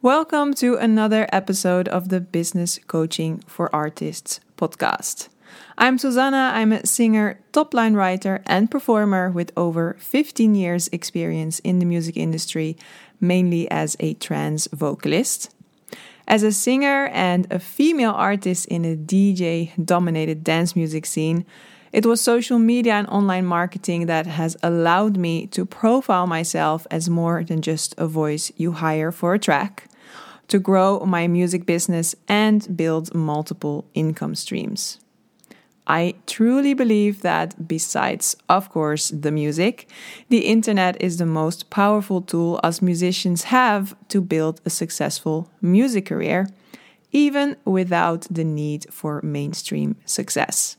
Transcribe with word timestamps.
Welcome 0.00 0.54
to 0.54 0.76
another 0.76 1.26
episode 1.32 1.88
of 1.88 2.08
the 2.08 2.20
Business 2.20 2.78
Coaching 2.86 3.42
for 3.48 3.68
Artists 3.74 4.38
podcast. 4.56 5.26
I'm 5.76 5.98
Susanna. 5.98 6.52
I'm 6.54 6.70
a 6.70 6.86
singer, 6.86 7.40
top 7.50 7.74
line 7.74 7.94
writer, 7.94 8.40
and 8.46 8.70
performer 8.70 9.28
with 9.28 9.50
over 9.56 9.96
15 9.98 10.54
years' 10.54 10.88
experience 10.92 11.58
in 11.58 11.80
the 11.80 11.84
music 11.84 12.16
industry, 12.16 12.76
mainly 13.20 13.68
as 13.72 13.96
a 13.98 14.14
trance 14.14 14.68
vocalist. 14.68 15.52
As 16.28 16.44
a 16.44 16.52
singer 16.52 17.08
and 17.08 17.48
a 17.50 17.58
female 17.58 18.12
artist 18.12 18.66
in 18.66 18.84
a 18.84 18.94
DJ 18.94 19.72
dominated 19.84 20.44
dance 20.44 20.76
music 20.76 21.06
scene, 21.06 21.44
it 21.98 22.06
was 22.06 22.20
social 22.20 22.60
media 22.60 22.92
and 22.92 23.08
online 23.08 23.44
marketing 23.44 24.06
that 24.06 24.24
has 24.24 24.56
allowed 24.62 25.16
me 25.16 25.48
to 25.48 25.66
profile 25.66 26.28
myself 26.28 26.86
as 26.92 27.10
more 27.10 27.42
than 27.42 27.60
just 27.60 27.92
a 27.98 28.06
voice 28.06 28.52
you 28.56 28.70
hire 28.70 29.10
for 29.10 29.34
a 29.34 29.38
track, 29.40 29.88
to 30.46 30.60
grow 30.60 31.00
my 31.00 31.26
music 31.26 31.66
business 31.66 32.14
and 32.28 32.76
build 32.76 33.12
multiple 33.12 33.84
income 33.94 34.36
streams. 34.36 35.00
I 35.88 36.14
truly 36.28 36.72
believe 36.72 37.22
that 37.22 37.66
besides, 37.66 38.36
of 38.48 38.70
course, 38.70 39.08
the 39.08 39.32
music, 39.32 39.88
the 40.28 40.46
internet 40.46 41.02
is 41.02 41.16
the 41.16 41.26
most 41.26 41.68
powerful 41.68 42.22
tool 42.22 42.60
us 42.62 42.80
musicians 42.80 43.42
have 43.50 43.96
to 44.10 44.20
build 44.20 44.60
a 44.64 44.70
successful 44.70 45.50
music 45.60 46.06
career, 46.06 46.46
even 47.10 47.56
without 47.64 48.28
the 48.30 48.44
need 48.44 48.86
for 48.88 49.20
mainstream 49.22 49.96
success. 50.04 50.77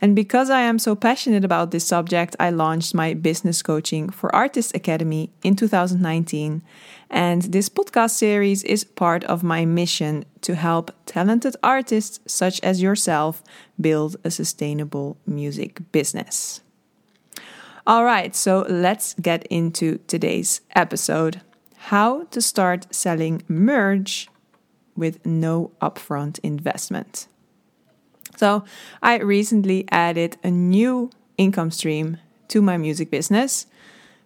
And 0.00 0.14
because 0.14 0.50
I 0.50 0.60
am 0.60 0.78
so 0.78 0.94
passionate 0.94 1.44
about 1.44 1.70
this 1.70 1.86
subject, 1.86 2.36
I 2.38 2.50
launched 2.50 2.94
my 2.94 3.14
Business 3.14 3.62
Coaching 3.62 4.10
for 4.10 4.34
Artists 4.34 4.72
Academy 4.74 5.30
in 5.42 5.56
2019. 5.56 6.62
And 7.10 7.42
this 7.42 7.68
podcast 7.68 8.10
series 8.10 8.62
is 8.64 8.84
part 8.84 9.24
of 9.24 9.42
my 9.42 9.64
mission 9.64 10.24
to 10.42 10.54
help 10.54 10.90
talented 11.06 11.56
artists 11.62 12.20
such 12.26 12.60
as 12.60 12.82
yourself 12.82 13.42
build 13.80 14.16
a 14.24 14.30
sustainable 14.30 15.16
music 15.26 15.80
business. 15.92 16.60
All 17.86 18.04
right, 18.04 18.36
so 18.36 18.66
let's 18.68 19.14
get 19.14 19.46
into 19.46 19.98
today's 20.06 20.60
episode 20.76 21.40
how 21.88 22.24
to 22.24 22.42
start 22.42 22.86
selling 22.94 23.42
merch 23.48 24.28
with 24.94 25.24
no 25.24 25.70
upfront 25.80 26.38
investment. 26.42 27.28
So, 28.38 28.62
I 29.02 29.18
recently 29.18 29.84
added 29.90 30.36
a 30.44 30.50
new 30.52 31.10
income 31.36 31.72
stream 31.72 32.18
to 32.46 32.62
my 32.62 32.76
music 32.76 33.10
business 33.10 33.66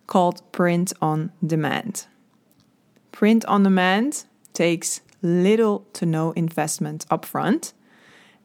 called 0.07 0.43
Print 0.53 0.93
on 1.01 1.33
Demand. 1.43 2.05
Print 3.11 3.43
on 3.47 3.63
Demand 3.63 4.25
takes 4.53 5.01
little 5.23 5.87
to 5.95 6.05
no 6.05 6.33
investment 6.33 7.07
upfront, 7.11 7.73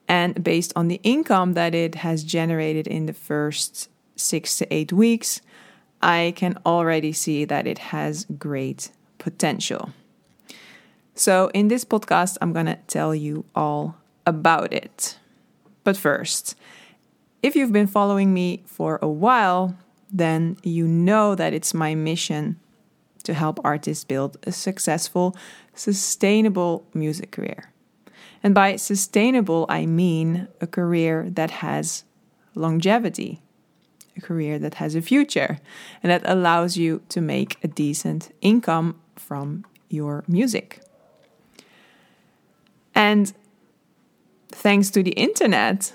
and 0.08 0.42
based 0.42 0.72
on 0.78 0.88
the 0.88 1.02
income 1.04 1.52
that 1.56 1.76
it 1.76 1.96
has 1.96 2.24
generated 2.24 2.88
in 2.88 3.06
the 3.06 3.12
first 3.12 3.90
six 4.16 4.58
to 4.60 4.74
eight 4.74 4.94
weeks, 4.94 5.42
I 6.02 6.32
can 6.38 6.58
already 6.66 7.12
see 7.12 7.44
that 7.44 7.68
it 7.68 7.80
has 7.92 8.26
great 8.40 8.92
potential. 9.18 9.90
So, 11.14 11.52
in 11.54 11.68
this 11.68 11.84
podcast, 11.84 12.38
I'm 12.40 12.54
going 12.54 12.68
to 12.68 12.80
tell 12.88 13.14
you 13.14 13.44
all 13.54 13.98
about 14.26 14.72
it. 14.72 15.18
But 15.88 15.96
first, 15.96 16.58
if 17.42 17.56
you've 17.56 17.72
been 17.72 17.88
following 17.88 18.34
me 18.34 18.62
for 18.66 19.00
a 19.02 19.08
while, 19.08 19.78
then 20.12 20.58
you 20.62 20.86
know 20.86 21.34
that 21.34 21.54
it's 21.54 21.74
my 21.74 21.96
mission 21.96 22.60
to 23.24 23.34
help 23.34 23.58
artists 23.64 24.04
build 24.04 24.36
a 24.44 24.52
successful, 24.52 25.34
sustainable 25.74 26.86
music 26.94 27.32
career. 27.32 27.72
And 28.44 28.54
by 28.54 28.76
sustainable, 28.76 29.66
I 29.70 29.86
mean 29.86 30.50
a 30.60 30.68
career 30.68 31.30
that 31.30 31.52
has 31.64 32.04
longevity, 32.54 33.40
a 34.18 34.20
career 34.20 34.60
that 34.60 34.74
has 34.74 34.94
a 34.94 35.02
future, 35.02 35.58
and 36.04 36.12
that 36.12 36.24
allows 36.26 36.76
you 36.76 37.02
to 37.08 37.22
make 37.22 37.64
a 37.64 37.70
decent 37.70 38.36
income 38.42 39.00
from 39.16 39.64
your 39.88 40.26
music. 40.28 40.82
And 42.94 43.32
thanks 44.58 44.90
to 44.90 45.04
the 45.04 45.12
internet, 45.12 45.94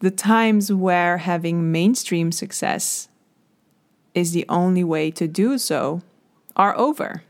the 0.00 0.10
times 0.10 0.72
where 0.72 1.18
having 1.18 1.70
mainstream 1.70 2.32
success 2.32 3.08
is 4.12 4.32
the 4.32 4.44
only 4.48 4.82
way 4.82 5.10
to 5.12 5.28
do 5.28 5.56
so 5.56 6.02
are 6.56 6.76
over. 6.76 7.22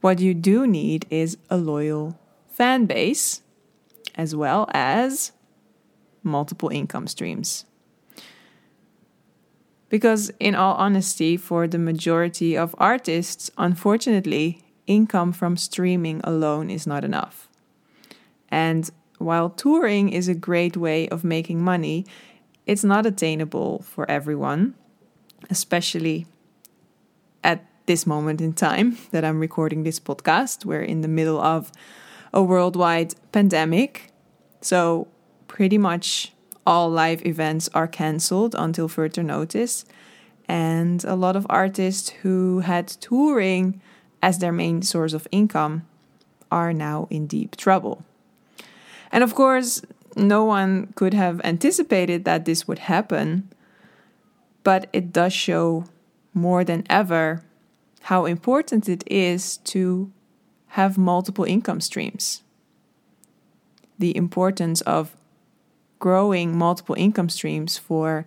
What 0.00 0.20
you 0.20 0.32
do 0.32 0.66
need 0.66 1.06
is 1.10 1.36
a 1.50 1.56
loyal 1.56 2.18
fan 2.48 2.86
base 2.86 3.42
as 4.14 4.34
well 4.36 4.68
as 4.72 5.32
multiple 6.22 6.68
income 6.68 7.08
streams. 7.08 7.64
Because, 9.88 10.30
in 10.38 10.54
all 10.54 10.74
honesty, 10.74 11.36
for 11.36 11.66
the 11.66 11.78
majority 11.78 12.56
of 12.56 12.76
artists, 12.78 13.50
unfortunately, 13.58 14.62
income 14.86 15.32
from 15.32 15.56
streaming 15.56 16.20
alone 16.22 16.70
is 16.70 16.86
not 16.86 17.04
enough. 17.04 17.47
And 18.50 18.90
while 19.18 19.50
touring 19.50 20.10
is 20.10 20.28
a 20.28 20.34
great 20.34 20.76
way 20.76 21.08
of 21.08 21.24
making 21.24 21.62
money, 21.62 22.06
it's 22.66 22.84
not 22.84 23.06
attainable 23.06 23.80
for 23.80 24.08
everyone, 24.10 24.74
especially 25.50 26.26
at 27.42 27.64
this 27.86 28.06
moment 28.06 28.40
in 28.40 28.52
time 28.52 28.98
that 29.10 29.24
I'm 29.24 29.40
recording 29.40 29.82
this 29.82 29.98
podcast. 29.98 30.64
We're 30.64 30.82
in 30.82 31.00
the 31.00 31.08
middle 31.08 31.40
of 31.40 31.72
a 32.32 32.42
worldwide 32.42 33.14
pandemic. 33.32 34.12
So, 34.60 35.08
pretty 35.46 35.78
much 35.78 36.32
all 36.66 36.90
live 36.90 37.24
events 37.24 37.70
are 37.72 37.88
cancelled 37.88 38.54
until 38.58 38.88
further 38.88 39.22
notice. 39.22 39.86
And 40.46 41.02
a 41.04 41.16
lot 41.16 41.36
of 41.36 41.46
artists 41.48 42.10
who 42.10 42.60
had 42.60 42.88
touring 42.88 43.80
as 44.22 44.38
their 44.38 44.52
main 44.52 44.82
source 44.82 45.14
of 45.14 45.26
income 45.30 45.86
are 46.50 46.72
now 46.72 47.06
in 47.10 47.26
deep 47.26 47.56
trouble. 47.56 48.04
And 49.10 49.24
of 49.24 49.34
course, 49.34 49.82
no 50.16 50.44
one 50.44 50.92
could 50.94 51.14
have 51.14 51.40
anticipated 51.44 52.24
that 52.24 52.44
this 52.44 52.66
would 52.66 52.80
happen, 52.80 53.48
but 54.64 54.88
it 54.92 55.12
does 55.12 55.32
show 55.32 55.84
more 56.34 56.64
than 56.64 56.84
ever 56.90 57.42
how 58.02 58.26
important 58.26 58.88
it 58.88 59.04
is 59.06 59.58
to 59.58 60.10
have 60.68 60.98
multiple 60.98 61.44
income 61.44 61.80
streams. 61.80 62.42
The 63.98 64.16
importance 64.16 64.80
of 64.82 65.16
growing 65.98 66.56
multiple 66.56 66.94
income 66.98 67.28
streams 67.28 67.76
for 67.78 68.24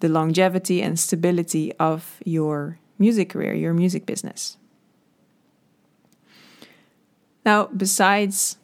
the 0.00 0.08
longevity 0.08 0.80
and 0.80 0.98
stability 0.98 1.72
of 1.74 2.20
your 2.24 2.78
music 2.98 3.30
career, 3.30 3.54
your 3.54 3.74
music 3.74 4.06
business. 4.06 4.56
Now, 7.44 7.66
besides 7.66 8.56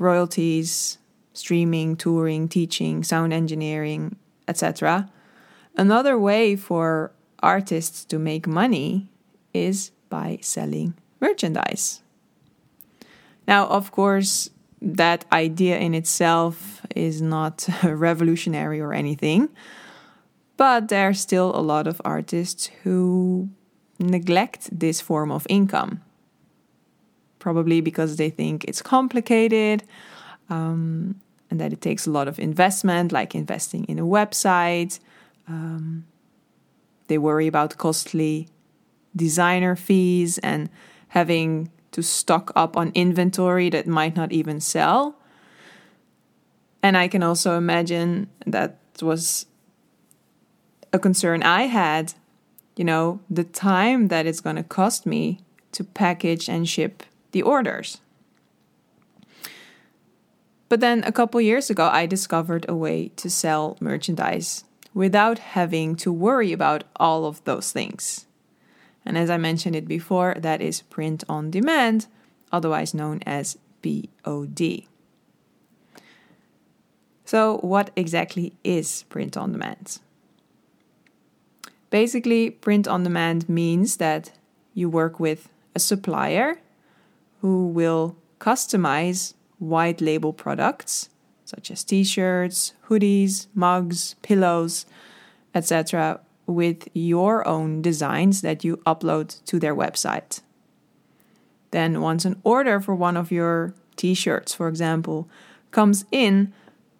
royalties, 0.00 0.98
streaming, 1.34 1.94
touring, 1.94 2.48
teaching, 2.48 3.04
sound 3.04 3.32
engineering, 3.32 4.16
etc. 4.48 5.08
Another 5.76 6.18
way 6.18 6.56
for 6.56 7.12
artists 7.42 8.04
to 8.06 8.18
make 8.18 8.46
money 8.46 9.08
is 9.54 9.92
by 10.08 10.38
selling 10.42 10.94
merchandise. 11.20 12.02
Now, 13.46 13.66
of 13.66 13.92
course, 13.92 14.50
that 14.82 15.24
idea 15.32 15.78
in 15.78 15.94
itself 15.94 16.80
is 16.96 17.20
not 17.20 17.68
revolutionary 17.84 18.80
or 18.80 18.92
anything, 18.92 19.50
but 20.56 20.88
there 20.88 21.08
are 21.08 21.14
still 21.14 21.54
a 21.54 21.60
lot 21.60 21.86
of 21.86 22.00
artists 22.04 22.70
who 22.82 23.50
neglect 23.98 24.68
this 24.72 25.00
form 25.00 25.30
of 25.30 25.46
income 25.48 26.00
probably 27.40 27.80
because 27.80 28.16
they 28.16 28.30
think 28.30 28.64
it's 28.64 28.80
complicated 28.80 29.82
um, 30.48 31.20
and 31.50 31.60
that 31.60 31.72
it 31.72 31.80
takes 31.80 32.06
a 32.06 32.10
lot 32.10 32.28
of 32.28 32.38
investment, 32.38 33.10
like 33.10 33.34
investing 33.34 33.84
in 33.86 33.98
a 33.98 34.04
website. 34.04 35.00
Um, 35.48 36.06
they 37.08 37.18
worry 37.18 37.48
about 37.48 37.76
costly 37.76 38.46
designer 39.16 39.74
fees 39.74 40.38
and 40.38 40.70
having 41.08 41.72
to 41.90 42.02
stock 42.02 42.52
up 42.54 42.76
on 42.76 42.92
inventory 42.94 43.68
that 43.70 43.88
might 43.88 44.14
not 44.14 44.30
even 44.30 44.60
sell. 44.60 45.16
And 46.84 46.96
I 46.96 47.08
can 47.08 47.22
also 47.22 47.56
imagine 47.56 48.28
that 48.46 48.78
was 49.02 49.46
a 50.92 50.98
concern 50.98 51.42
I 51.42 51.62
had. 51.62 52.14
You 52.76 52.84
know, 52.84 53.20
the 53.28 53.44
time 53.44 54.08
that 54.08 54.26
it's 54.26 54.40
going 54.40 54.56
to 54.56 54.62
cost 54.62 55.04
me 55.04 55.40
to 55.72 55.84
package 55.84 56.48
and 56.48 56.68
ship 56.68 57.02
the 57.32 57.42
orders. 57.42 58.00
But 60.68 60.80
then 60.80 61.02
a 61.04 61.12
couple 61.12 61.40
years 61.40 61.68
ago, 61.68 61.88
I 61.92 62.06
discovered 62.06 62.64
a 62.68 62.76
way 62.76 63.08
to 63.16 63.28
sell 63.28 63.76
merchandise 63.80 64.64
without 64.94 65.38
having 65.38 65.96
to 65.96 66.12
worry 66.12 66.52
about 66.52 66.84
all 66.96 67.24
of 67.26 67.42
those 67.44 67.72
things. 67.72 68.26
And 69.04 69.18
as 69.18 69.30
I 69.30 69.36
mentioned 69.36 69.74
it 69.74 69.88
before, 69.88 70.36
that 70.38 70.60
is 70.60 70.82
print 70.82 71.24
on 71.28 71.50
demand, 71.50 72.06
otherwise 72.52 72.94
known 72.94 73.20
as 73.26 73.58
POD. 73.82 74.84
So, 77.24 77.58
what 77.58 77.90
exactly 77.96 78.54
is 78.62 79.04
print 79.04 79.36
on 79.36 79.52
demand? 79.52 80.00
Basically, 81.90 82.50
print 82.50 82.86
on 82.86 83.02
demand 83.02 83.48
means 83.48 83.96
that 83.96 84.32
you 84.74 84.88
work 84.88 85.18
with 85.18 85.48
a 85.74 85.80
supplier 85.80 86.58
who 87.40 87.68
will 87.68 88.16
customize 88.38 89.34
white 89.58 90.00
label 90.00 90.32
products 90.32 91.10
such 91.50 91.70
as 91.70 91.82
t 91.82 92.04
shirts, 92.04 92.74
hoodies, 92.88 93.48
mugs, 93.54 94.14
pillows, 94.22 94.86
etc., 95.54 96.20
with 96.46 96.88
your 96.94 97.46
own 97.46 97.82
designs 97.82 98.40
that 98.40 98.64
you 98.64 98.76
upload 98.78 99.42
to 99.44 99.58
their 99.58 99.74
website. 99.74 100.40
Then, 101.72 102.00
once 102.00 102.24
an 102.24 102.40
order 102.44 102.80
for 102.80 102.94
one 102.94 103.16
of 103.16 103.32
your 103.32 103.74
t 103.96 104.14
shirts, 104.14 104.54
for 104.54 104.68
example, 104.68 105.28
comes 105.70 106.04
in, 106.12 106.52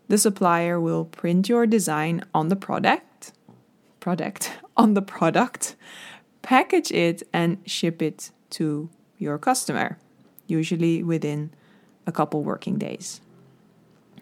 the 0.09 0.19
supplier 0.19 0.81
will 0.81 1.05
print 1.05 1.49
your 1.49 1.67
design 1.67 2.25
on 2.35 2.49
the 2.49 2.57
product, 2.57 3.33
product 4.01 4.53
on 4.77 4.95
the 4.95 5.03
product, 5.03 5.77
package 6.43 6.91
it 6.91 7.23
and 7.33 7.59
ship 7.67 8.03
it 8.03 8.31
to 8.51 8.91
your 9.19 9.39
customer, 9.39 9.99
usually 10.51 11.03
within 11.03 11.53
a 12.07 12.13
couple 12.13 12.43
working 12.43 12.79
days. 12.79 13.21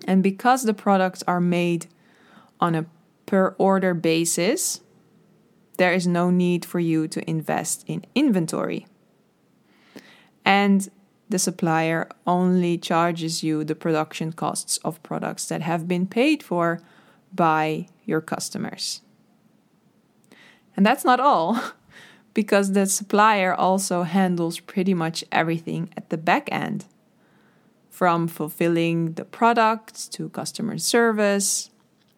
And 0.07 0.23
because 0.23 0.63
the 0.63 0.75
products 0.75 1.25
are 1.27 1.41
made 1.41 1.87
on 2.61 2.75
a 2.75 2.87
per 3.27 3.55
order 3.59 3.95
basis, 3.95 4.81
there 5.77 5.93
is 5.93 6.07
no 6.07 6.31
need 6.31 6.65
for 6.65 6.81
you 6.81 7.09
to 7.09 7.29
invest 7.29 7.85
in 7.87 8.05
inventory. 8.15 8.87
And 10.45 10.89
the 11.29 11.39
supplier 11.39 12.09
only 12.27 12.79
charges 12.79 13.43
you 13.43 13.65
the 13.65 13.75
production 13.75 14.33
costs 14.33 14.79
of 14.79 15.03
products 15.03 15.47
that 15.47 15.63
have 15.63 15.87
been 15.87 16.07
paid 16.07 16.43
for 16.43 16.81
by 17.35 17.89
your 18.05 18.21
customers. 18.21 19.03
And 20.77 20.87
that's 20.87 21.05
not 21.05 21.21
all, 21.21 21.61
because 22.39 22.71
the 22.71 22.87
supplier 22.87 23.53
also 23.53 24.05
handles 24.05 24.61
pretty 24.61 24.95
much 24.95 25.25
everything 25.33 25.91
at 25.97 26.09
the 26.09 26.17
back 26.17 26.49
end 26.53 26.85
from 27.91 28.29
fulfilling 28.29 29.15
the 29.15 29.25
product 29.25 30.13
to 30.13 30.29
customer 30.29 30.79
service 30.79 31.71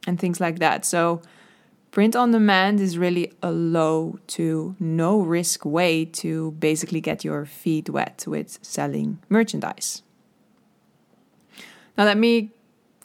and 0.07 0.21
things 0.21 0.39
like 0.39 0.59
that. 0.59 0.85
So, 0.85 1.23
print 1.91 2.15
on 2.15 2.33
demand 2.33 2.81
is 2.81 2.99
really 2.99 3.33
a 3.43 3.51
low 3.51 4.19
to 4.27 4.77
no 4.79 5.23
risk 5.23 5.65
way 5.65 6.05
to 6.05 6.51
basically 6.51 7.01
get 7.01 7.25
your 7.25 7.47
feet 7.47 7.89
wet 7.89 8.25
with 8.27 8.59
selling 8.61 9.21
merchandise. 9.31 10.03
Now, 11.97 12.05
let 12.05 12.19
me 12.19 12.51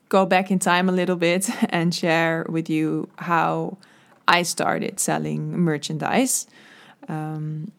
go 0.09 0.25
back 0.25 0.51
in 0.51 0.59
time 0.59 0.89
a 0.89 0.91
little 0.91 1.15
bit 1.15 1.49
and 1.69 1.95
share 1.95 2.45
with 2.49 2.69
you 2.69 3.07
how 3.19 3.77
I 4.27 4.43
started 4.43 4.99
selling 4.99 5.57
merchandise. 5.57 6.47
Um, 7.07 7.71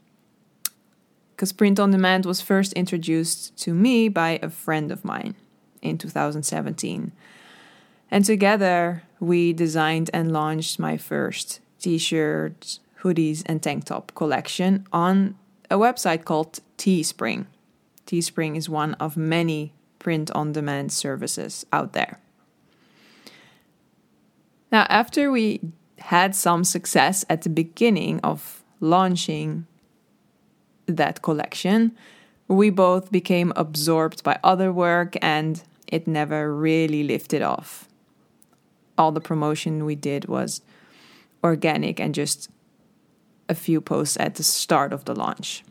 because 1.36 1.52
print 1.52 1.78
on 1.78 1.90
demand 1.90 2.24
was 2.24 2.40
first 2.40 2.72
introduced 2.72 3.56
to 3.58 3.74
me 3.74 4.08
by 4.08 4.38
a 4.42 4.48
friend 4.48 4.90
of 4.90 5.04
mine 5.04 5.34
in 5.82 5.98
2017. 5.98 7.12
And 8.10 8.24
together 8.24 9.02
we 9.20 9.52
designed 9.52 10.08
and 10.14 10.32
launched 10.32 10.78
my 10.78 10.96
first 10.96 11.60
t 11.78 11.98
shirts, 11.98 12.80
hoodies, 13.00 13.42
and 13.44 13.62
tank 13.62 13.84
top 13.84 14.12
collection 14.14 14.86
on 14.92 15.36
a 15.70 15.76
website 15.76 16.24
called 16.24 16.60
Teespring. 16.78 17.46
Teespring 18.06 18.56
is 18.56 18.68
one 18.68 18.94
of 18.94 19.16
many 19.16 19.72
print 19.98 20.30
on 20.30 20.52
demand 20.52 20.92
services 20.92 21.66
out 21.72 21.92
there. 21.92 22.18
Now, 24.72 24.86
after 24.88 25.30
we 25.30 25.60
had 25.98 26.34
some 26.34 26.64
success 26.64 27.24
at 27.28 27.42
the 27.42 27.48
beginning 27.48 28.20
of 28.20 28.62
launching 28.80 29.66
that 30.86 31.22
collection, 31.22 31.96
we 32.48 32.70
both 32.70 33.10
became 33.10 33.52
absorbed 33.56 34.22
by 34.22 34.38
other 34.44 34.72
work 34.72 35.16
and 35.20 35.62
it 35.88 36.06
never 36.06 36.54
really 36.54 37.02
lifted 37.02 37.42
off 37.42 37.88
all 38.98 39.12
the 39.12 39.20
promotion 39.20 39.84
we 39.84 39.94
did 39.94 40.26
was 40.26 40.60
organic 41.44 42.00
and 42.00 42.14
just 42.14 42.50
a 43.48 43.54
few 43.54 43.80
posts 43.80 44.16
at 44.18 44.34
the 44.34 44.42
start 44.42 44.92
of 44.92 45.04
the 45.04 45.14
launch. 45.14 45.62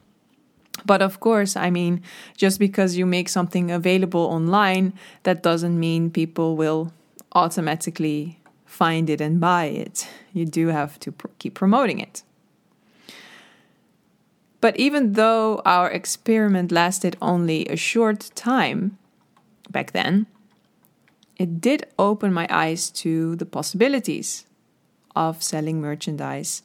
But 0.86 1.02
of 1.02 1.20
course, 1.20 1.56
I 1.56 1.70
mean, 1.70 2.04
just 2.38 2.60
because 2.60 2.98
you 2.98 3.06
make 3.06 3.30
something 3.30 3.72
available 3.72 4.22
online, 4.22 4.94
that 5.24 5.42
doesn't 5.42 5.80
mean 5.80 6.12
people 6.12 6.56
will 6.56 6.92
automatically 7.32 8.40
find 8.66 9.10
it 9.10 9.22
and 9.22 9.40
buy 9.40 9.66
it. 9.66 10.08
You 10.34 10.46
do 10.46 10.68
have 10.68 11.00
to 11.00 11.12
pr- 11.12 11.28
keep 11.40 11.54
promoting 11.54 12.00
it. 12.00 12.24
But 14.66 14.80
even 14.80 15.14
though 15.14 15.62
our 15.64 15.92
experiment 15.92 16.72
lasted 16.72 17.18
only 17.22 17.68
a 17.68 17.76
short 17.76 18.32
time 18.34 18.98
back 19.70 19.92
then, 19.92 20.26
it 21.38 21.62
did 21.62 21.86
open 22.00 22.34
my 22.34 22.48
eyes 22.50 22.90
to 23.06 23.36
the 23.36 23.46
possibilities 23.46 24.48
of 25.16 25.44
selling 25.44 25.82
merchandise 25.82 26.64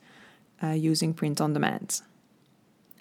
uh, 0.63 0.69
using 0.69 1.13
print 1.13 1.43
on 1.43 1.53
demand. 1.53 2.01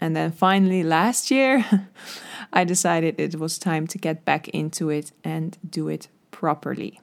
And 0.01 0.17
then 0.17 0.33
finally, 0.33 0.83
last 0.83 1.31
year, 1.31 1.63
I 2.51 2.65
decided 2.65 3.15
it 3.17 3.39
was 3.39 3.57
time 3.57 3.87
to 3.87 3.97
get 3.97 4.25
back 4.25 4.49
into 4.49 4.89
it 4.89 5.13
and 5.23 5.57
do 5.63 5.87
it 5.87 6.09
properly. 6.29 6.99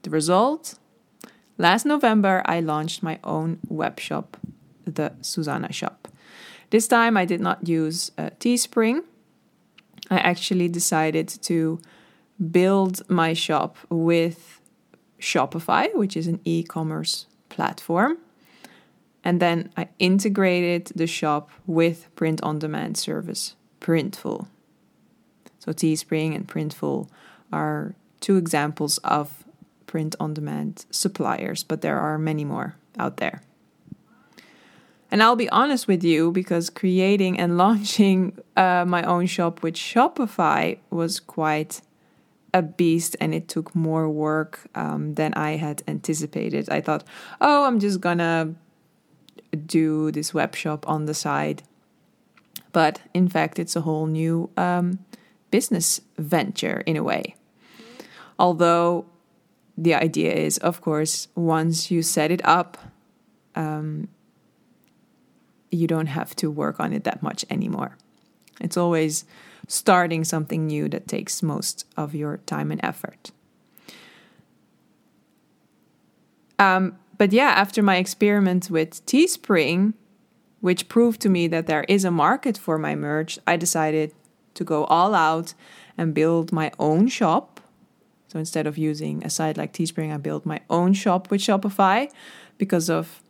The 0.00 0.08
result? 0.08 0.78
Last 1.58 1.84
November, 1.84 2.40
I 2.46 2.60
launched 2.60 3.02
my 3.02 3.18
own 3.22 3.58
web 3.68 4.00
shop, 4.00 4.38
the 4.84 5.12
Susanna 5.20 5.72
Shop. 5.72 6.08
This 6.70 6.88
time, 6.88 7.16
I 7.16 7.24
did 7.24 7.40
not 7.40 7.68
use 7.68 8.10
uh, 8.18 8.30
Teespring. 8.40 9.04
I 10.10 10.18
actually 10.18 10.68
decided 10.68 11.28
to 11.42 11.80
build 12.50 13.08
my 13.08 13.32
shop 13.32 13.76
with 13.88 14.60
Shopify, 15.20 15.94
which 15.94 16.16
is 16.16 16.26
an 16.26 16.40
e 16.44 16.62
commerce 16.62 17.26
platform. 17.48 18.18
And 19.22 19.40
then 19.40 19.70
I 19.76 19.88
integrated 19.98 20.92
the 20.94 21.06
shop 21.06 21.50
with 21.66 22.14
print 22.14 22.42
on 22.42 22.58
demand 22.58 22.98
service 22.98 23.56
Printful. 23.80 24.46
So 25.58 25.72
Teespring 25.72 26.34
and 26.34 26.46
Printful 26.46 27.08
are 27.52 27.94
two 28.20 28.36
examples 28.36 28.98
of 28.98 29.44
print 29.86 30.14
on 30.20 30.34
demand 30.34 30.84
suppliers, 30.90 31.62
but 31.62 31.80
there 31.80 31.98
are 31.98 32.18
many 32.18 32.44
more 32.44 32.76
out 32.98 33.16
there. 33.16 33.42
And 35.14 35.22
I'll 35.22 35.36
be 35.36 35.48
honest 35.50 35.86
with 35.86 36.02
you 36.02 36.32
because 36.32 36.68
creating 36.70 37.38
and 37.38 37.56
launching 37.64 38.36
uh, 38.56 38.84
my 38.84 39.04
own 39.04 39.26
shop 39.26 39.62
with 39.62 39.74
Shopify 39.74 40.78
was 40.90 41.20
quite 41.20 41.82
a 42.52 42.62
beast 42.62 43.14
and 43.20 43.32
it 43.32 43.46
took 43.46 43.76
more 43.76 44.10
work 44.10 44.66
um, 44.74 45.14
than 45.14 45.32
I 45.34 45.52
had 45.52 45.84
anticipated. 45.86 46.68
I 46.68 46.80
thought, 46.80 47.04
oh, 47.40 47.64
I'm 47.64 47.78
just 47.78 48.00
gonna 48.00 48.56
do 49.64 50.10
this 50.10 50.34
web 50.34 50.56
shop 50.56 50.84
on 50.88 51.04
the 51.04 51.14
side. 51.14 51.62
But 52.72 53.00
in 53.14 53.28
fact, 53.28 53.60
it's 53.60 53.76
a 53.76 53.82
whole 53.82 54.06
new 54.06 54.50
um, 54.56 54.98
business 55.52 56.00
venture 56.18 56.82
in 56.86 56.96
a 56.96 57.04
way. 57.04 57.36
Although 58.36 59.06
the 59.78 59.94
idea 59.94 60.32
is, 60.32 60.58
of 60.58 60.80
course, 60.80 61.28
once 61.36 61.88
you 61.88 62.02
set 62.02 62.32
it 62.32 62.44
up, 62.44 62.78
um, 63.54 64.08
you 65.74 65.86
don't 65.86 66.06
have 66.06 66.34
to 66.36 66.50
work 66.50 66.80
on 66.80 66.92
it 66.92 67.04
that 67.04 67.22
much 67.22 67.44
anymore. 67.50 67.96
It's 68.60 68.76
always 68.76 69.24
starting 69.66 70.24
something 70.24 70.66
new 70.66 70.88
that 70.88 71.08
takes 71.08 71.42
most 71.42 71.86
of 71.96 72.14
your 72.14 72.38
time 72.38 72.70
and 72.70 72.80
effort. 72.84 73.30
Um, 76.58 76.96
but 77.18 77.32
yeah, 77.32 77.50
after 77.56 77.82
my 77.82 77.96
experiment 77.96 78.70
with 78.70 79.04
Teespring, 79.06 79.94
which 80.60 80.88
proved 80.88 81.20
to 81.22 81.28
me 81.28 81.46
that 81.48 81.66
there 81.66 81.84
is 81.88 82.04
a 82.04 82.10
market 82.10 82.56
for 82.56 82.78
my 82.78 82.94
merch, 82.94 83.38
I 83.46 83.56
decided 83.56 84.14
to 84.54 84.64
go 84.64 84.84
all 84.84 85.14
out 85.14 85.54
and 85.98 86.14
build 86.14 86.52
my 86.52 86.72
own 86.78 87.08
shop. 87.08 87.60
So 88.28 88.38
instead 88.38 88.66
of 88.66 88.78
using 88.78 89.24
a 89.24 89.30
site 89.30 89.56
like 89.56 89.72
Teespring, 89.72 90.12
I 90.12 90.16
built 90.16 90.46
my 90.46 90.60
own 90.70 90.92
shop 90.92 91.30
with 91.30 91.40
Shopify 91.40 92.10
because 92.56 92.88
of 92.88 93.20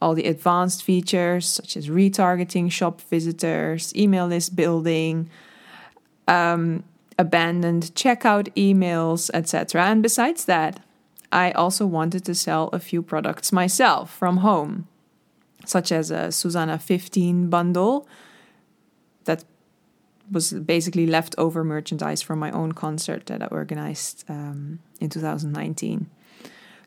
all 0.00 0.14
the 0.14 0.24
advanced 0.24 0.82
features 0.82 1.46
such 1.46 1.76
as 1.76 1.88
retargeting 1.88 2.70
shop 2.72 3.00
visitors, 3.02 3.94
email 3.94 4.26
list 4.26 4.56
building, 4.56 5.28
um, 6.26 6.84
abandoned 7.18 7.92
checkout 7.94 8.48
emails, 8.54 9.30
etc. 9.34 9.84
And 9.84 10.02
besides 10.02 10.46
that, 10.46 10.80
I 11.32 11.52
also 11.52 11.86
wanted 11.86 12.24
to 12.24 12.34
sell 12.34 12.68
a 12.72 12.80
few 12.80 13.02
products 13.02 13.52
myself 13.52 14.10
from 14.10 14.38
home. 14.38 14.86
such 15.66 15.92
as 15.92 16.10
a 16.10 16.32
Susanna 16.32 16.78
15 16.78 17.50
bundle 17.50 18.08
that 19.24 19.44
was 20.30 20.52
basically 20.52 21.06
leftover 21.06 21.62
merchandise 21.62 22.22
from 22.22 22.38
my 22.38 22.50
own 22.50 22.72
concert 22.72 23.26
that 23.26 23.42
I 23.42 23.46
organized 23.46 24.24
um, 24.28 24.78
in 25.00 25.10
2019. 25.10 26.08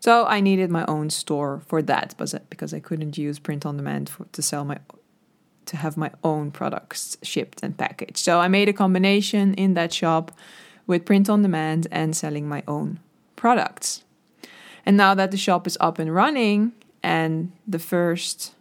So 0.03 0.25
I 0.25 0.41
needed 0.41 0.69
my 0.69 0.83
own 0.86 1.10
store 1.10 1.62
for 1.65 1.81
that, 1.83 2.13
because 2.50 2.74
I 2.74 2.81
couldn't 2.81 3.17
use 3.17 3.39
print 3.39 3.65
on 3.65 3.77
demand 3.77 4.10
for, 4.10 4.25
to 4.33 4.41
sell 4.41 4.65
my 4.65 4.79
to 5.67 5.77
have 5.77 5.95
my 5.95 6.12
own 6.25 6.51
products 6.51 7.15
shipped 7.24 7.63
and 7.63 7.77
packaged. 7.77 8.17
So 8.17 8.41
I 8.41 8.50
made 8.50 8.67
a 8.67 8.74
combination 8.74 9.53
in 9.53 9.75
that 9.75 9.93
shop 9.93 10.33
with 10.88 11.05
print 11.05 11.29
on 11.29 11.41
demand 11.41 11.88
and 11.89 12.17
selling 12.17 12.50
my 12.50 12.63
own 12.67 13.00
products. 13.38 14.03
And 14.86 14.98
now 14.98 15.15
that 15.15 15.31
the 15.31 15.38
shop 15.38 15.65
is 15.67 15.77
up 15.79 16.00
and 16.00 16.13
running 16.13 16.74
and 17.01 17.53
the 17.65 17.79
first 17.79 18.53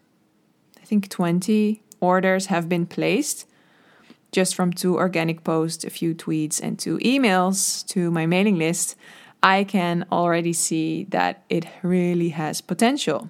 I 0.80 0.84
think 0.84 1.08
20 1.08 1.82
orders 1.98 2.46
have 2.46 2.68
been 2.68 2.86
placed 2.86 3.48
just 4.30 4.54
from 4.54 4.72
two 4.72 4.96
organic 4.96 5.42
posts, 5.42 5.82
a 5.82 5.90
few 5.90 6.14
tweets 6.14 6.60
and 6.62 6.78
two 6.78 6.98
emails 6.98 7.84
to 7.88 8.12
my 8.12 8.26
mailing 8.26 8.58
list, 8.58 8.94
I 9.42 9.64
can 9.64 10.06
already 10.12 10.52
see 10.52 11.04
that 11.10 11.42
it 11.48 11.66
really 11.82 12.30
has 12.30 12.60
potential. 12.60 13.28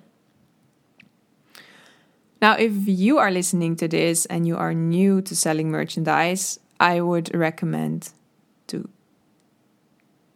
Now, 2.42 2.57
if 2.57 2.73
you 2.87 3.19
are 3.19 3.31
listening 3.31 3.76
to 3.76 3.88
this 3.88 4.26
and 4.26 4.47
you 4.47 4.57
are 4.57 4.75
new 4.75 5.23
to 5.23 5.37
selling 5.37 5.71
merchandise, 5.71 6.59
I 6.81 7.00
would 7.00 7.35
recommend 7.35 8.11
to 8.66 8.88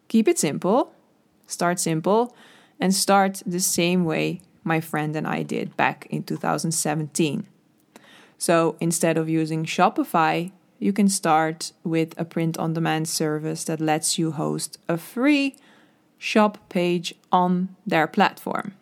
keep 0.08 0.28
it 0.28 0.38
simple, 0.38 0.92
start 1.46 1.80
simple, 1.80 2.34
and 2.78 2.94
start 2.94 3.42
the 3.44 3.60
same 3.60 4.04
way 4.04 4.40
my 4.62 4.80
friend 4.80 5.16
and 5.16 5.26
I 5.26 5.42
did 5.42 5.76
back 5.76 6.06
in 6.10 6.22
2017. 6.22 7.46
So 8.38 8.76
instead 8.80 9.16
of 9.16 9.28
using 9.28 9.64
Shopify, 9.64 10.52
you 10.78 10.92
can 10.92 11.08
start 11.08 11.72
with 11.84 12.14
a 12.18 12.24
print 12.24 12.58
on 12.58 12.74
demand 12.74 13.08
service 13.08 13.64
that 13.64 13.80
lets 13.80 14.18
you 14.18 14.32
host 14.32 14.78
a 14.88 14.96
free 14.96 15.56
shop 16.18 16.58
page 16.68 17.14
on 17.30 17.74
their 17.86 18.06
platform. 18.06 18.74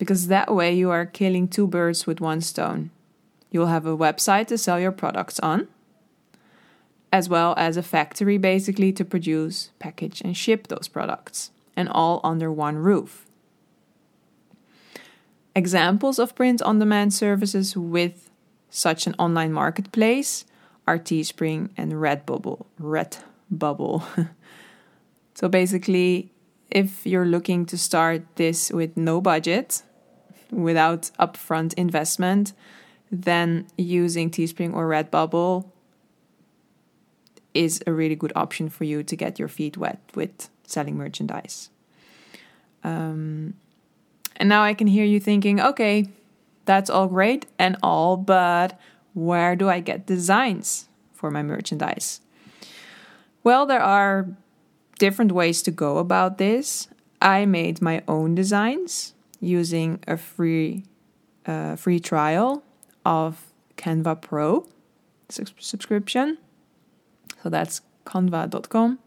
because 0.00 0.28
that 0.28 0.52
way 0.52 0.72
you 0.72 0.88
are 0.88 1.04
killing 1.04 1.46
two 1.46 1.66
birds 1.66 2.06
with 2.06 2.22
one 2.22 2.40
stone. 2.40 2.90
You'll 3.50 3.66
have 3.66 3.84
a 3.84 3.96
website 3.96 4.46
to 4.46 4.56
sell 4.56 4.80
your 4.80 4.92
products 4.92 5.38
on, 5.40 5.68
as 7.12 7.28
well 7.28 7.52
as 7.58 7.76
a 7.76 7.82
factory 7.82 8.38
basically 8.38 8.94
to 8.94 9.04
produce, 9.04 9.70
package, 9.78 10.22
and 10.22 10.34
ship 10.34 10.68
those 10.68 10.88
products, 10.88 11.50
and 11.76 11.86
all 11.86 12.22
under 12.24 12.50
one 12.50 12.76
roof. 12.76 13.26
Examples 15.54 16.18
of 16.18 16.34
print 16.34 16.62
on 16.62 16.78
demand 16.78 17.12
services 17.12 17.76
with 17.76 18.30
such 18.70 19.06
an 19.06 19.14
online 19.18 19.52
marketplace 19.52 20.46
are 20.86 20.98
Teespring 20.98 21.68
and 21.76 21.92
Redbubble. 21.92 22.64
Redbubble. 23.52 24.28
so 25.34 25.48
basically, 25.48 26.30
if 26.70 27.06
you're 27.06 27.26
looking 27.26 27.66
to 27.66 27.78
start 27.78 28.22
this 28.36 28.70
with 28.70 28.96
no 28.96 29.20
budget, 29.20 29.82
without 30.50 31.10
upfront 31.18 31.74
investment, 31.74 32.52
then 33.10 33.66
using 33.76 34.30
Teespring 34.30 34.74
or 34.74 34.88
Redbubble 34.88 35.66
is 37.54 37.82
a 37.86 37.92
really 37.92 38.14
good 38.14 38.32
option 38.36 38.68
for 38.68 38.84
you 38.84 39.02
to 39.02 39.16
get 39.16 39.38
your 39.38 39.48
feet 39.48 39.76
wet 39.76 40.00
with 40.14 40.48
selling 40.64 40.96
merchandise. 40.96 41.70
Um, 42.84 43.54
and 44.36 44.48
now 44.48 44.62
I 44.62 44.74
can 44.74 44.86
hear 44.86 45.04
you 45.04 45.18
thinking, 45.20 45.60
okay, 45.60 46.08
that's 46.64 46.88
all 46.88 47.08
great 47.08 47.46
and 47.58 47.76
all, 47.82 48.16
but 48.16 48.78
where 49.14 49.56
do 49.56 49.68
I 49.68 49.80
get 49.80 50.06
designs 50.06 50.88
for 51.12 51.30
my 51.30 51.42
merchandise? 51.42 52.20
Well, 53.42 53.66
there 53.66 53.82
are 53.82 54.28
different 54.98 55.32
ways 55.32 55.62
to 55.62 55.70
go 55.70 55.98
about 55.98 56.38
this. 56.38 56.88
I 57.22 57.46
made 57.46 57.80
my 57.80 58.02
own 58.06 58.34
designs 58.34 59.14
using 59.40 59.98
a 60.06 60.16
free 60.16 60.84
uh, 61.46 61.76
free 61.76 62.00
trial 62.00 62.62
of 63.04 63.52
Canva 63.76 64.20
Pro 64.20 64.66
subscription. 65.30 66.38
So 67.42 67.48
that's 67.48 67.80
canva.com. 68.04 68.98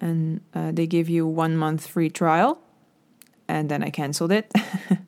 And 0.00 0.40
uh, 0.54 0.72
they 0.72 0.86
give 0.86 1.08
you 1.08 1.26
one 1.26 1.56
month 1.56 1.86
free 1.86 2.10
trial. 2.10 2.58
And 3.48 3.68
then 3.68 3.82
I 3.82 3.90
canceled 3.90 4.32
it. 4.32 4.52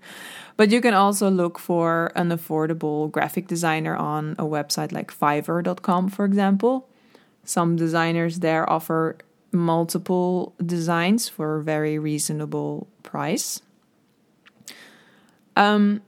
but 0.56 0.70
you 0.70 0.80
can 0.80 0.94
also 0.94 1.30
look 1.30 1.58
for 1.58 2.12
an 2.14 2.28
affordable 2.28 3.10
graphic 3.10 3.46
designer 3.46 3.96
on 3.96 4.32
a 4.38 4.44
website 4.44 4.92
like 4.92 5.12
fiverr.com, 5.12 6.08
for 6.08 6.24
example. 6.24 6.88
Some 7.48 7.76
designers 7.76 8.40
there 8.40 8.68
offer 8.68 9.16
multiple 9.52 10.54
designs 10.64 11.30
for 11.30 11.56
a 11.56 11.64
very 11.64 11.98
reasonable 11.98 12.88
price. 13.02 13.62
Um, 15.56 16.02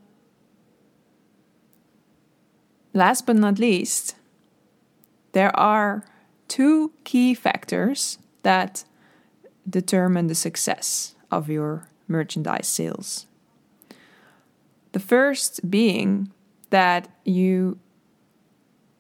last 2.93 3.25
but 3.25 3.37
not 3.37 3.59
least, 3.59 4.17
there 5.33 5.59
are 5.59 6.05
two 6.47 6.93
key 7.05 7.33
factors 7.33 8.19
that 8.43 8.85
determine 9.67 10.27
the 10.27 10.35
success 10.35 11.15
of 11.31 11.49
your 11.49 11.89
merchandise 12.07 12.69
sales. 12.69 13.25
The 14.93 15.01
first 15.01 15.71
being 15.71 16.33
that 16.69 17.09
you 17.25 17.79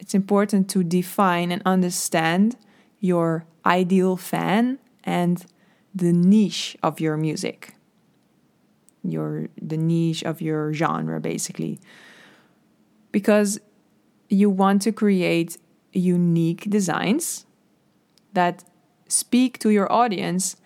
it's 0.00 0.14
important 0.14 0.68
to 0.70 0.82
define 0.82 1.52
and 1.52 1.62
understand 1.64 2.56
your 2.98 3.44
ideal 3.64 4.16
fan 4.16 4.78
and 5.04 5.46
the 5.94 6.12
niche 6.12 6.76
of 6.82 6.98
your 6.98 7.16
music 7.16 7.74
your 9.02 9.48
the 9.60 9.76
niche 9.76 10.22
of 10.24 10.40
your 10.40 10.72
genre 10.72 11.20
basically 11.20 11.78
because 13.12 13.60
you 14.28 14.50
want 14.50 14.82
to 14.82 14.92
create 14.92 15.56
unique 15.92 16.68
designs 16.70 17.46
that 18.32 18.64
speak 19.08 19.58
to 19.58 19.70
your 19.70 19.90
audience 19.92 20.56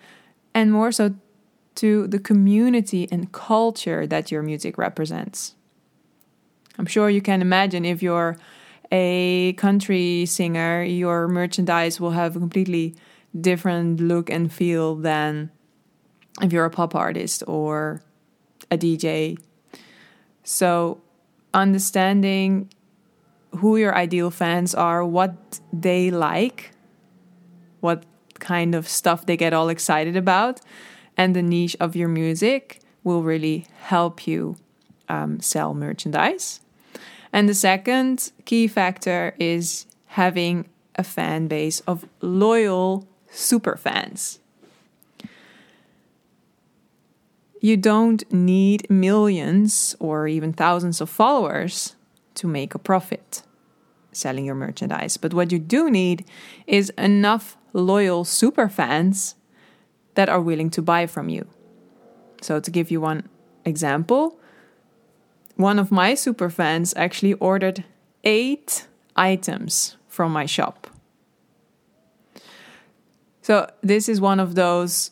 and 0.53 0.71
more 0.71 0.91
so 0.91 1.15
to 1.75 2.07
the 2.07 2.19
community 2.19 3.07
and 3.11 3.31
culture 3.31 4.07
that 4.07 4.31
your 4.31 4.41
music 4.41 4.77
represents. 4.77 5.55
I'm 6.77 6.85
sure 6.85 7.09
you 7.09 7.21
can 7.21 7.41
imagine 7.41 7.83
if 7.83 8.01
you're 8.01 8.37
a 8.91 9.53
country 9.53 10.25
singer, 10.25 10.83
your 10.83 11.27
merchandise 11.27 11.99
will 11.99 12.11
have 12.11 12.35
a 12.35 12.39
completely 12.39 12.95
different 13.39 13.99
look 13.99 14.29
and 14.29 14.51
feel 14.51 14.95
than 14.95 15.51
if 16.41 16.51
you're 16.53 16.65
a 16.65 16.69
pop 16.69 16.95
artist 16.95 17.43
or 17.47 18.01
a 18.71 18.77
DJ. 18.77 19.37
So, 20.43 21.01
understanding 21.53 22.69
who 23.57 23.77
your 23.77 23.95
ideal 23.95 24.31
fans 24.31 24.75
are, 24.75 25.03
what 25.05 25.59
they 25.71 26.11
like, 26.11 26.71
what 27.79 28.03
kind 28.39 28.75
of 28.75 28.87
stuff 28.87 29.25
they 29.25 29.37
get 29.37 29.53
all 29.53 29.69
excited 29.69 30.15
about, 30.15 30.61
and 31.17 31.35
the 31.35 31.41
niche 31.41 31.75
of 31.79 31.95
your 31.95 32.09
music 32.09 32.79
will 33.03 33.23
really 33.23 33.65
help 33.79 34.27
you 34.27 34.57
um, 35.07 35.39
sell 35.39 35.73
merchandise. 35.73 36.59
And 37.35 37.49
the 37.49 37.53
second 37.53 38.31
key 38.45 38.65
factor 38.65 39.35
is 39.37 39.87
having 40.05 40.69
a 40.95 41.03
fan 41.03 41.47
base 41.47 41.81
of 41.81 42.05
loyal 42.21 43.09
super 43.29 43.75
fans. 43.75 44.39
You 47.59 47.75
don't 47.75 48.23
need 48.31 48.89
millions 48.89 49.97
or 49.99 50.29
even 50.29 50.53
thousands 50.53 51.01
of 51.01 51.09
followers 51.09 51.97
to 52.35 52.47
make 52.47 52.73
a 52.73 52.79
profit 52.79 53.43
selling 54.13 54.45
your 54.45 54.55
merchandise. 54.55 55.17
But 55.17 55.33
what 55.33 55.51
you 55.51 55.59
do 55.59 55.91
need 55.91 56.23
is 56.67 56.89
enough 56.91 57.57
loyal 57.73 58.23
super 58.23 58.69
fans 58.69 59.35
that 60.13 60.29
are 60.29 60.39
willing 60.39 60.69
to 60.69 60.81
buy 60.81 61.05
from 61.05 61.27
you. 61.27 61.45
So, 62.41 62.61
to 62.61 62.71
give 62.71 62.91
you 62.91 63.01
one 63.01 63.27
example, 63.65 64.39
one 65.55 65.79
of 65.79 65.91
my 65.91 66.13
super 66.13 66.49
fans 66.49 66.93
actually 66.95 67.33
ordered 67.33 67.83
eight 68.23 68.87
items 69.15 69.97
from 70.07 70.31
my 70.31 70.45
shop. 70.45 70.87
So, 73.41 73.69
this 73.81 74.09
is 74.09 74.19
one 74.19 74.39
of 74.39 74.55
those 74.55 75.11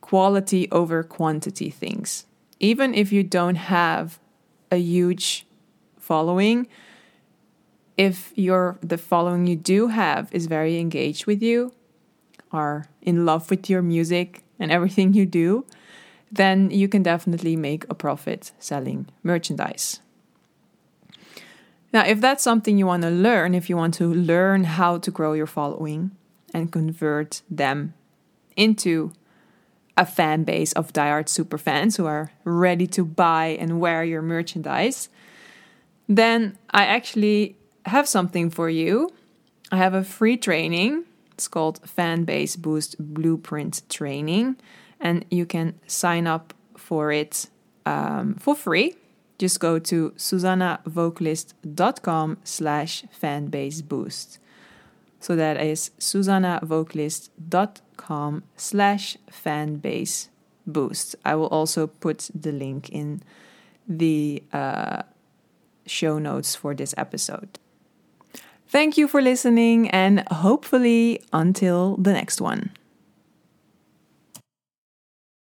quality 0.00 0.70
over 0.70 1.02
quantity 1.02 1.70
things. 1.70 2.26
Even 2.58 2.92
if 2.94 3.12
you 3.12 3.22
don't 3.22 3.54
have 3.54 4.18
a 4.70 4.76
huge 4.76 5.46
following, 5.98 6.66
if 7.96 8.32
your 8.34 8.78
the 8.82 8.98
following 8.98 9.46
you 9.46 9.56
do 9.56 9.88
have 9.88 10.28
is 10.32 10.46
very 10.46 10.78
engaged 10.78 11.26
with 11.26 11.42
you, 11.42 11.72
are 12.50 12.86
in 13.00 13.24
love 13.24 13.48
with 13.48 13.70
your 13.70 13.82
music 13.82 14.42
and 14.58 14.70
everything 14.70 15.14
you 15.14 15.24
do, 15.24 15.64
then 16.32 16.70
you 16.70 16.88
can 16.88 17.02
definitely 17.02 17.54
make 17.56 17.84
a 17.90 17.94
profit 17.94 18.52
selling 18.58 19.06
merchandise. 19.22 20.00
Now, 21.92 22.06
if 22.06 22.22
that's 22.22 22.42
something 22.42 22.78
you 22.78 22.86
want 22.86 23.02
to 23.02 23.10
learn, 23.10 23.54
if 23.54 23.68
you 23.68 23.76
want 23.76 23.92
to 23.94 24.12
learn 24.12 24.64
how 24.64 24.96
to 24.98 25.10
grow 25.10 25.34
your 25.34 25.46
following 25.46 26.12
and 26.54 26.72
convert 26.72 27.42
them 27.50 27.92
into 28.56 29.12
a 29.96 30.06
fan 30.06 30.44
base 30.44 30.72
of 30.72 30.94
diehard 30.94 31.28
super 31.28 31.58
fans 31.58 31.96
who 31.96 32.06
are 32.06 32.32
ready 32.44 32.86
to 32.86 33.04
buy 33.04 33.48
and 33.60 33.78
wear 33.78 34.02
your 34.02 34.22
merchandise, 34.22 35.10
then 36.08 36.56
I 36.70 36.86
actually 36.86 37.56
have 37.84 38.08
something 38.08 38.48
for 38.48 38.70
you. 38.70 39.10
I 39.70 39.76
have 39.76 39.92
a 39.92 40.04
free 40.04 40.38
training. 40.38 41.04
It's 41.32 41.48
called 41.48 41.80
Fan 41.88 42.24
Base 42.24 42.56
Boost 42.56 42.96
Blueprint 42.98 43.82
Training, 43.90 44.56
and 45.02 45.26
you 45.30 45.44
can 45.44 45.74
sign 45.86 46.26
up 46.26 46.54
for 46.76 47.12
it 47.12 47.48
um, 47.84 48.36
for 48.36 48.54
free 48.54 48.96
just 49.42 49.58
go 49.58 49.80
to 49.80 50.12
susannavocalist.com 50.16 52.38
slash 52.44 53.04
fanbaseboost. 53.20 54.38
So 55.18 55.34
that 55.34 55.60
is 55.60 55.90
susannavocalist.com 55.98 58.42
slash 58.56 59.16
fanbaseboost. 59.28 61.14
I 61.24 61.34
will 61.34 61.48
also 61.48 61.88
put 61.88 62.30
the 62.32 62.52
link 62.52 62.88
in 62.90 63.24
the 63.88 64.44
uh, 64.52 65.02
show 65.86 66.20
notes 66.20 66.54
for 66.54 66.72
this 66.72 66.94
episode. 66.96 67.58
Thank 68.68 68.96
you 68.96 69.08
for 69.08 69.20
listening 69.20 69.90
and 69.90 70.22
hopefully 70.28 71.20
until 71.32 71.96
the 71.96 72.12
next 72.12 72.40
one. 72.40 72.70